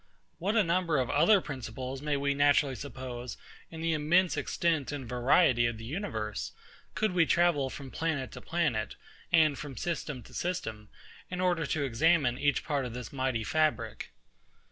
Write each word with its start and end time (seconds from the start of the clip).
What 0.39 0.55
a 0.55 0.63
number 0.63 0.97
of 0.97 1.11
other 1.11 1.39
principles 1.41 2.01
may 2.01 2.17
we 2.17 2.33
naturally 2.33 2.73
suppose 2.73 3.37
in 3.69 3.81
the 3.81 3.93
immense 3.93 4.35
extent 4.35 4.91
and 4.91 5.07
variety 5.07 5.67
of 5.67 5.77
the 5.77 5.85
universe, 5.85 6.53
could 6.95 7.11
we 7.11 7.27
travel 7.27 7.69
from 7.69 7.91
planet 7.91 8.31
to 8.31 8.41
planet, 8.41 8.95
and 9.31 9.59
from 9.59 9.77
system 9.77 10.23
to 10.23 10.33
system, 10.33 10.89
in 11.29 11.39
order 11.39 11.67
to 11.67 11.83
examine 11.83 12.39
each 12.39 12.63
part 12.65 12.85
of 12.85 12.95
this 12.95 13.13
mighty 13.13 13.43
fabric? 13.43 14.09